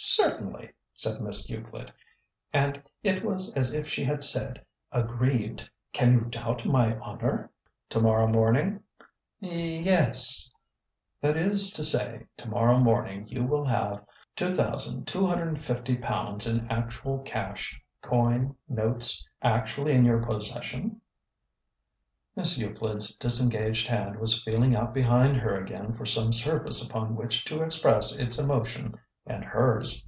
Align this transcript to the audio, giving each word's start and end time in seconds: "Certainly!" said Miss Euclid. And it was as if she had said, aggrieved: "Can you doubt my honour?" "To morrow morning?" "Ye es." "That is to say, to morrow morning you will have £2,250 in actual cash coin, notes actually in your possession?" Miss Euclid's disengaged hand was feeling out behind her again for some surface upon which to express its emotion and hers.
"Certainly!" 0.00 0.70
said 0.94 1.20
Miss 1.20 1.50
Euclid. 1.50 1.90
And 2.54 2.80
it 3.02 3.24
was 3.24 3.52
as 3.54 3.74
if 3.74 3.88
she 3.88 4.04
had 4.04 4.22
said, 4.22 4.64
aggrieved: 4.92 5.68
"Can 5.92 6.12
you 6.12 6.20
doubt 6.20 6.64
my 6.64 6.96
honour?" 7.00 7.50
"To 7.90 8.00
morrow 8.00 8.28
morning?" 8.28 8.78
"Ye 9.40 9.88
es." 9.88 10.54
"That 11.20 11.36
is 11.36 11.72
to 11.72 11.82
say, 11.82 12.26
to 12.36 12.48
morrow 12.48 12.78
morning 12.78 13.26
you 13.26 13.42
will 13.42 13.64
have 13.66 14.04
£2,250 14.36 16.48
in 16.48 16.70
actual 16.70 17.18
cash 17.22 17.82
coin, 18.00 18.54
notes 18.68 19.26
actually 19.42 19.94
in 19.94 20.04
your 20.04 20.22
possession?" 20.22 21.00
Miss 22.36 22.56
Euclid's 22.56 23.16
disengaged 23.16 23.88
hand 23.88 24.20
was 24.20 24.44
feeling 24.44 24.76
out 24.76 24.94
behind 24.94 25.38
her 25.38 25.60
again 25.60 25.92
for 25.96 26.06
some 26.06 26.32
surface 26.32 26.80
upon 26.86 27.16
which 27.16 27.44
to 27.46 27.62
express 27.62 28.16
its 28.16 28.38
emotion 28.38 28.96
and 29.30 29.44
hers. 29.44 30.02